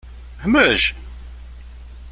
Hmej! 0.43 0.95